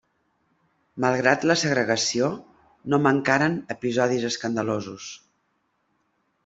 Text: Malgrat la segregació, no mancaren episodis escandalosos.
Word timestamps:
Malgrat 1.03 1.45
la 1.51 1.57
segregació, 1.63 2.31
no 2.95 3.01
mancaren 3.09 3.59
episodis 3.77 4.27
escandalosos. 4.33 5.11